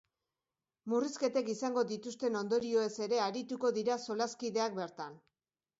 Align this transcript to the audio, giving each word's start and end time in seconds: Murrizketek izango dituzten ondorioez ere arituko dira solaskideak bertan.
Murrizketek 0.93 1.51
izango 1.55 1.83
dituzten 1.91 2.41
ondorioez 2.41 2.89
ere 3.09 3.21
arituko 3.29 3.73
dira 3.79 4.01
solaskideak 4.09 4.81
bertan. 4.85 5.25